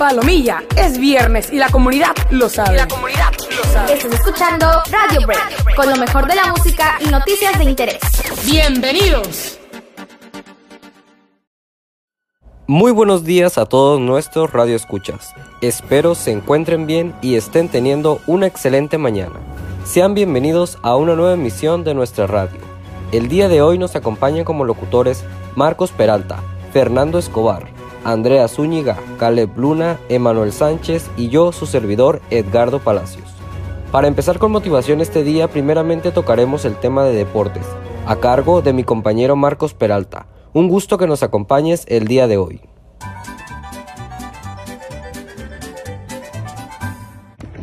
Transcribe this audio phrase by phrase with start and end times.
[0.00, 2.78] Palomilla, es viernes y la comunidad lo sabe.
[2.78, 3.92] la comunidad lo sabe.
[3.92, 7.98] Estás escuchando Radio Break, con lo mejor de la música y noticias de interés.
[8.46, 9.58] Bienvenidos.
[12.66, 15.34] Muy buenos días a todos nuestros radioescuchas.
[15.60, 19.38] Espero se encuentren bien y estén teniendo una excelente mañana.
[19.84, 22.58] Sean bienvenidos a una nueva emisión de nuestra radio.
[23.12, 25.24] El día de hoy nos acompañan como locutores
[25.56, 26.42] Marcos Peralta,
[26.72, 33.28] Fernando Escobar, Andrea Zúñiga, Caleb Luna, Emanuel Sánchez y yo, su servidor, Edgardo Palacios.
[33.92, 37.66] Para empezar con motivación este día, primeramente tocaremos el tema de deportes,
[38.06, 40.26] a cargo de mi compañero Marcos Peralta.
[40.52, 42.60] Un gusto que nos acompañes el día de hoy.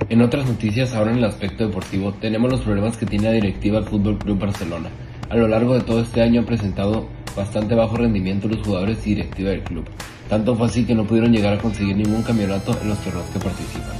[0.09, 3.79] En otras noticias, ahora en el aspecto deportivo, tenemos los problemas que tiene la directiva
[3.79, 4.89] del Fútbol Club Barcelona.
[5.29, 9.15] A lo largo de todo este año ha presentado bastante bajo rendimiento los jugadores y
[9.15, 9.85] directiva del club.
[10.29, 13.39] Tanto fue así que no pudieron llegar a conseguir ningún campeonato en los torneos que
[13.39, 13.95] participan.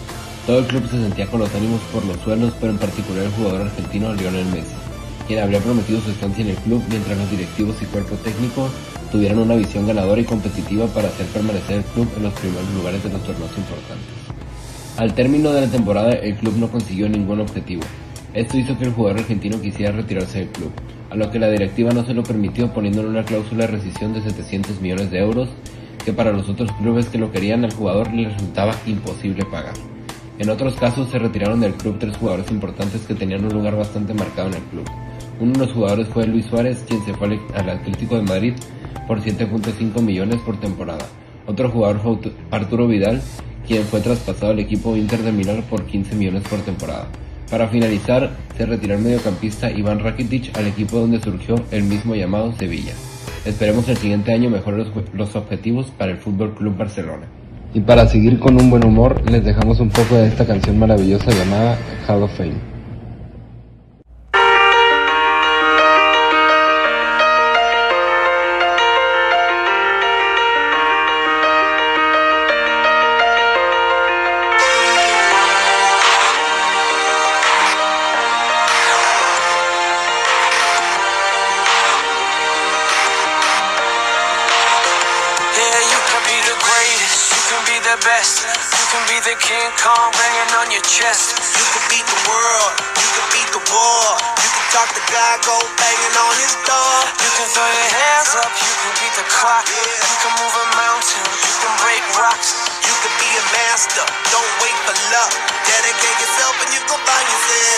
[0.46, 3.32] Todo el club se sentía con los ánimos por los suelos, pero en particular el
[3.32, 4.76] jugador argentino Lionel Messi,
[5.28, 8.70] quien habría prometido su estancia en el club mientras los directivos y cuerpo técnico
[9.12, 13.04] tuvieran una visión ganadora y competitiva para hacer permanecer el club en los primeros lugares
[13.04, 14.08] de los torneos importantes.
[14.98, 17.84] Al término de la temporada, el club no consiguió ningún objetivo.
[18.34, 20.72] Esto hizo que el jugador argentino quisiera retirarse del club,
[21.10, 24.22] a lo que la directiva no se lo permitió poniéndole una cláusula de rescisión de
[24.22, 25.50] 700 millones de euros
[26.08, 29.74] que para los otros clubes que lo querían al jugador le resultaba imposible pagar.
[30.40, 34.14] En otros casos se retiraron del club tres jugadores importantes que tenían un lugar bastante
[34.14, 34.86] marcado en el club.
[35.42, 38.54] Uno de los jugadores fue Luis Suárez, quien se fue al Atlético de Madrid
[39.06, 41.06] por 7.5 millones por temporada.
[41.46, 43.22] Otro jugador fue Arturo Vidal,
[43.68, 47.10] quien fue traspasado al equipo Inter de Milán por 15 millones por temporada.
[47.52, 52.54] Para finalizar, se retiró el mediocampista Iván Rakitic al equipo donde surgió el mismo llamado
[52.54, 52.94] Sevilla.
[53.48, 57.28] Esperemos el siguiente año mejorar los, objetivos para el Fútbol Club Barcelona.
[57.74, 61.32] Y para seguir con un buen humor, les dejamos un poco de esta canción maravillosa
[61.32, 62.77] llamada Hall of Fame.
[89.38, 91.38] like King Kong banging on your chest.
[91.54, 94.06] You could beat the world, you could beat the war.
[94.42, 96.98] You can talk to God, go banging on his door.
[97.22, 99.66] You can throw your hands up, you can beat the clock.
[99.70, 102.50] You can move a mountain, you can break rocks.
[102.82, 105.32] You can be a master, don't wait for luck.
[105.66, 107.77] Dedicate yourself and you can find yourself.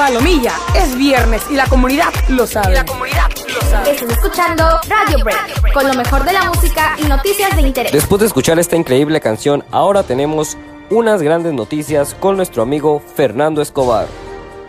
[0.00, 2.72] Palomilla, es viernes y la comunidad lo sabe.
[2.72, 3.90] la comunidad lo sabe.
[3.90, 7.92] Estás escuchando Radio Break, con lo mejor de la música y noticias de interés.
[7.92, 10.56] Después de escuchar esta increíble canción, ahora tenemos
[10.88, 14.06] unas grandes noticias con nuestro amigo Fernando Escobar.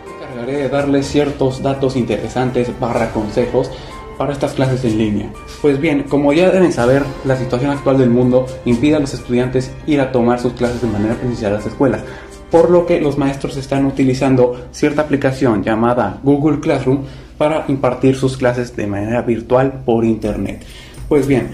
[0.04, 3.70] Me encargaré de darles ciertos datos interesantes barra consejos
[4.18, 5.32] para estas clases en línea.
[5.62, 9.72] Pues bien, como ya deben saber, la situación actual del mundo impide a los estudiantes
[9.86, 12.02] ir a tomar sus clases de manera presencial a las escuelas
[12.52, 17.04] por lo que los maestros están utilizando cierta aplicación llamada Google Classroom
[17.38, 20.62] para impartir sus clases de manera virtual por internet.
[21.08, 21.48] Pues bien,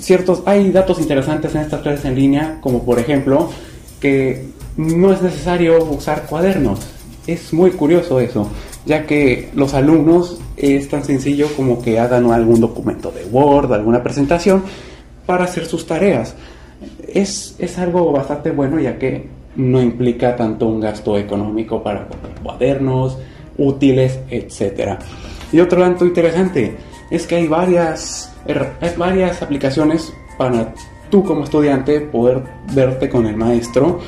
[0.00, 3.50] ciertos hay datos interesantes en estas clases en línea, como por ejemplo
[4.00, 6.80] que no es necesario usar cuadernos.
[7.28, 8.48] Es muy curioso eso,
[8.84, 14.02] ya que los alumnos es tan sencillo como que hagan algún documento de Word, alguna
[14.02, 14.64] presentación
[15.24, 16.34] para hacer sus tareas.
[17.06, 22.34] Es, es algo bastante bueno ya que no implica tanto un gasto económico para comprar
[22.42, 23.18] cuadernos,
[23.58, 24.98] útiles, etc.
[25.52, 26.76] Y otro dato interesante
[27.10, 28.34] es que hay varias,
[28.96, 30.74] varias aplicaciones para
[31.10, 32.42] tú como estudiante poder
[32.74, 34.00] verte con el maestro,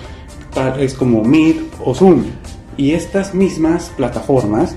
[0.54, 2.24] tales como Meet o Zoom.
[2.76, 4.74] Y estas mismas plataformas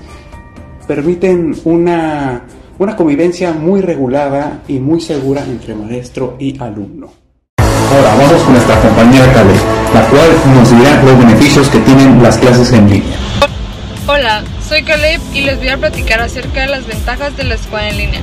[0.86, 2.44] permiten una,
[2.78, 7.27] una convivencia muy regulada y muy segura entre maestro y alumno.
[8.28, 9.56] Con nuestra compañera Caleb,
[9.94, 13.16] la cual nos dirá los beneficios que tienen las clases en línea.
[14.06, 17.88] Hola, soy Caleb y les voy a platicar acerca de las ventajas de la escuela
[17.88, 18.20] en línea,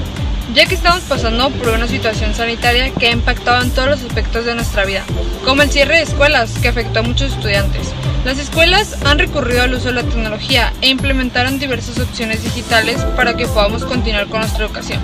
[0.54, 4.46] ya que estamos pasando por una situación sanitaria que ha impactado en todos los aspectos
[4.46, 5.04] de nuestra vida,
[5.44, 7.92] como el cierre de escuelas que afectó a muchos estudiantes.
[8.26, 13.36] Las escuelas han recurrido al uso de la tecnología e implementaron diversas opciones digitales para
[13.36, 15.00] que podamos continuar con nuestra educación.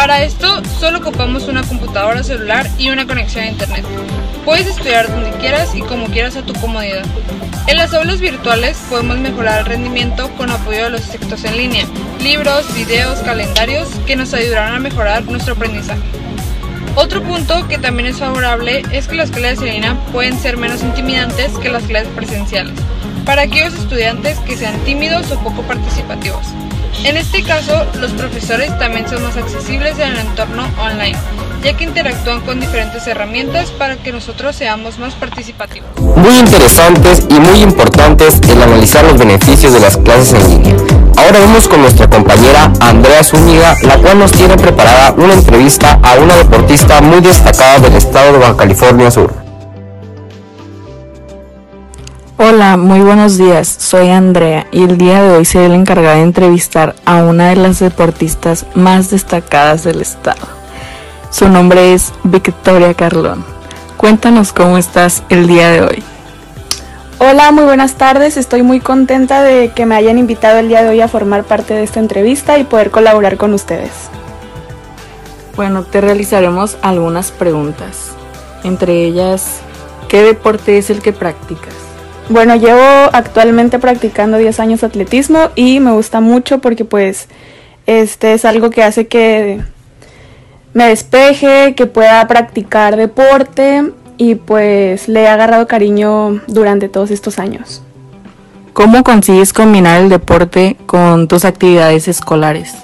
[0.00, 3.84] Para esto, solo ocupamos una computadora celular y una conexión a Internet.
[4.46, 7.04] Puedes estudiar donde quieras y como quieras a tu comodidad.
[7.66, 11.84] En las aulas virtuales podemos mejorar el rendimiento con apoyo de los textos en línea,
[12.18, 16.00] libros, videos, calendarios que nos ayudarán a mejorar nuestro aprendizaje.
[16.94, 20.82] Otro punto que también es favorable es que las clases en línea pueden ser menos
[20.82, 22.72] intimidantes que las clases presenciales,
[23.26, 26.46] para aquellos estudiantes que sean tímidos o poco participativos.
[27.02, 31.16] En este caso, los profesores también son más accesibles en el entorno online,
[31.64, 35.88] ya que interactúan con diferentes herramientas para que nosotros seamos más participativos.
[36.16, 40.76] Muy interesantes y muy importantes el analizar los beneficios de las clases en línea.
[41.16, 46.14] Ahora vamos con nuestra compañera Andrea Zúñiga, la cual nos tiene preparada una entrevista a
[46.14, 49.49] una deportista muy destacada del estado de Baja California Sur.
[52.52, 53.68] Hola, muy buenos días.
[53.68, 57.54] Soy Andrea y el día de hoy seré la encargada de entrevistar a una de
[57.54, 60.48] las deportistas más destacadas del estado.
[61.30, 63.44] Su nombre es Victoria Carlón.
[63.96, 66.02] Cuéntanos cómo estás el día de hoy.
[67.18, 68.36] Hola, muy buenas tardes.
[68.36, 71.74] Estoy muy contenta de que me hayan invitado el día de hoy a formar parte
[71.74, 73.92] de esta entrevista y poder colaborar con ustedes.
[75.54, 78.10] Bueno, te realizaremos algunas preguntas.
[78.64, 79.60] Entre ellas,
[80.08, 81.89] ¿qué deporte es el que practicas?
[82.30, 82.80] Bueno, llevo
[83.12, 87.26] actualmente practicando 10 años atletismo y me gusta mucho porque pues
[87.86, 89.60] este es algo que hace que
[90.72, 97.40] me despeje, que pueda practicar deporte y pues le he agarrado cariño durante todos estos
[97.40, 97.82] años.
[98.74, 102.76] ¿Cómo consigues combinar el deporte con tus actividades escolares?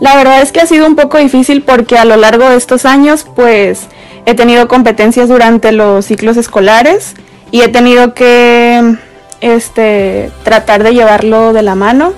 [0.00, 2.84] La verdad es que ha sido un poco difícil porque a lo largo de estos
[2.84, 3.86] años pues
[4.26, 7.14] he tenido competencias durante los ciclos escolares
[7.50, 8.96] y he tenido que
[9.40, 12.12] este tratar de llevarlo de la mano.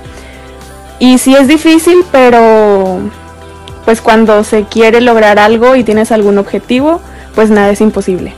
[0.99, 3.00] Y sí es difícil, pero
[3.84, 7.00] pues cuando se quiere lograr algo y tienes algún objetivo,
[7.34, 8.34] pues nada es imposible.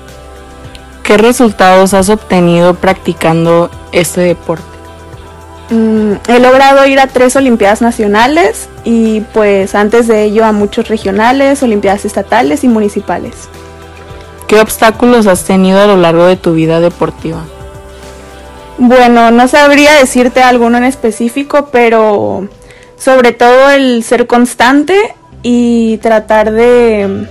[1.02, 4.64] ¿Qué resultados has obtenido practicando este deporte?
[5.70, 10.88] Mm, he logrado ir a tres Olimpiadas Nacionales y pues antes de ello a muchos
[10.88, 13.48] regionales, Olimpiadas Estatales y Municipales.
[14.54, 17.42] ¿Qué obstáculos has tenido a lo largo de tu vida deportiva?
[18.78, 22.46] Bueno, no sabría decirte alguno en específico, pero
[22.96, 27.26] sobre todo el ser constante y tratar de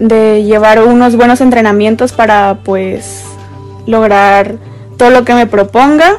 [0.00, 3.22] de llevar unos buenos entrenamientos para pues
[3.86, 4.56] lograr
[4.96, 6.16] todo lo que me proponga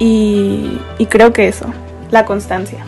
[0.00, 1.66] y, y creo que eso,
[2.10, 2.84] la constancia.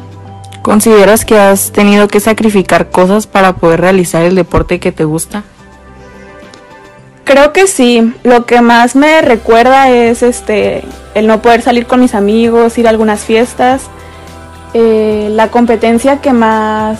[0.62, 5.44] ¿Consideras que has tenido que sacrificar cosas para poder realizar el deporte que te gusta?
[7.24, 8.12] Creo que sí.
[8.24, 10.84] Lo que más me recuerda es este
[11.14, 13.82] el no poder salir con mis amigos, ir a algunas fiestas.
[14.74, 16.98] Eh, la competencia que más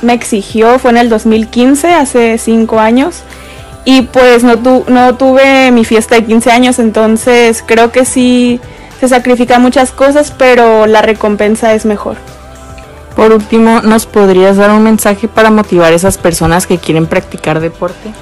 [0.00, 3.22] me exigió fue en el 2015, hace cinco años.
[3.84, 4.56] Y pues no,
[4.86, 8.60] no tuve mi fiesta de 15 años, entonces creo que sí
[9.00, 12.16] se sacrifican muchas cosas, pero la recompensa es mejor.
[13.16, 17.58] Por último, ¿nos podrías dar un mensaje para motivar a esas personas que quieren practicar
[17.58, 18.12] deporte?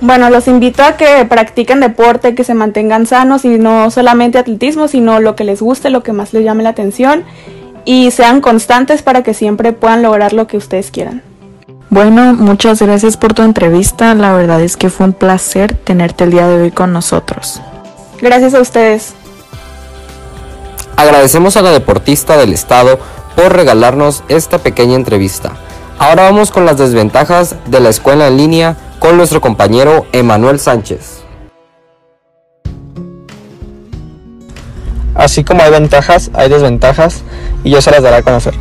[0.00, 4.88] Bueno, los invito a que practiquen deporte, que se mantengan sanos y no solamente atletismo,
[4.88, 7.24] sino lo que les guste, lo que más les llame la atención
[7.84, 11.22] y sean constantes para que siempre puedan lograr lo que ustedes quieran.
[11.90, 14.14] Bueno, muchas gracias por tu entrevista.
[14.14, 17.60] La verdad es que fue un placer tenerte el día de hoy con nosotros.
[18.22, 19.14] Gracias a ustedes.
[20.96, 22.98] Agradecemos a la deportista del estado
[23.34, 25.52] por regalarnos esta pequeña entrevista.
[25.98, 31.22] Ahora vamos con las desventajas de la escuela en línea con nuestro compañero Emanuel Sánchez.
[35.14, 37.22] Así como hay ventajas, hay desventajas
[37.64, 38.54] y yo se las daré a conocer.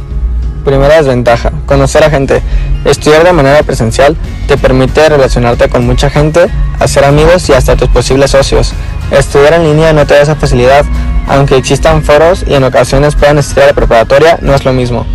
[0.63, 2.41] Primera desventaja, conocer a gente.
[2.85, 4.15] Estudiar de manera presencial
[4.47, 6.47] te permite relacionarte con mucha gente,
[6.79, 8.71] hacer amigos y hasta tus posibles socios.
[9.11, 10.85] Estudiar en línea no te da esa facilidad,
[11.27, 15.05] aunque existan foros y en ocasiones puedan estudiar la preparatoria, no es lo mismo.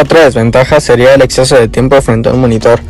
[0.00, 2.80] Otra desventaja sería el exceso de tiempo frente a un monitor.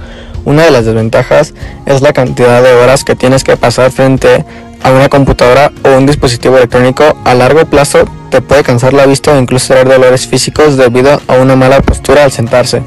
[0.47, 1.55] Una de las desventajas
[1.87, 4.45] es la cantidad de horas que tienes que pasar frente
[4.81, 7.19] a una computadora o un dispositivo electrónico.
[7.25, 11.35] A largo plazo te puede cansar la vista o incluso dar dolores físicos debido a
[11.35, 12.81] una mala postura al sentarse.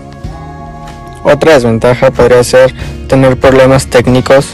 [1.25, 2.73] Otra desventaja podría ser
[3.09, 4.45] tener problemas técnicos,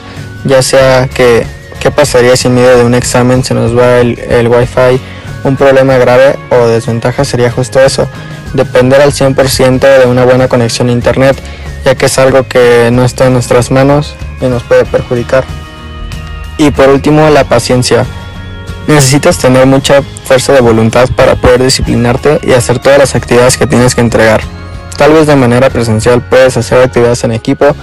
[0.43, 1.45] ya sea que
[1.79, 4.99] qué pasaría si en medio de un examen se nos va el, el wifi,
[5.43, 8.07] un problema grave o desventaja sería justo eso,
[8.55, 11.37] depender al 100% de una buena conexión a internet,
[11.85, 15.45] ya que es algo que no está en nuestras manos y nos puede perjudicar.
[16.57, 18.05] Y por último, la paciencia.
[18.87, 23.67] Necesitas tener mucha fuerza de voluntad para poder disciplinarte y hacer todas las actividades que
[23.67, 24.41] tienes que entregar.
[24.97, 27.75] Tal vez de manera presencial puedes hacer actividades en equipo,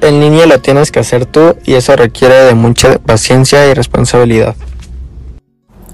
[0.00, 4.56] en línea lo tienes que hacer tú y eso requiere de mucha paciencia y responsabilidad.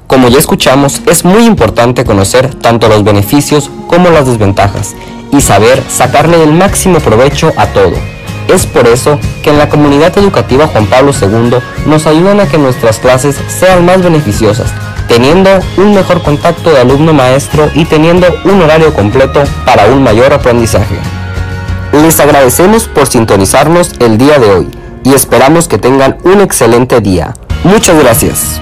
[0.06, 4.94] Como ya escuchamos, es muy importante conocer tanto los beneficios como las desventajas
[5.36, 7.94] y saber sacarle el máximo provecho a todo.
[8.48, 12.58] Es por eso que en la comunidad educativa Juan Pablo II nos ayudan a que
[12.58, 14.72] nuestras clases sean más beneficiosas,
[15.08, 20.96] teniendo un mejor contacto de alumno-maestro y teniendo un horario completo para un mayor aprendizaje.
[21.92, 24.68] Les agradecemos por sintonizarnos el día de hoy
[25.04, 27.34] y esperamos que tengan un excelente día.
[27.64, 28.60] Muchas gracias.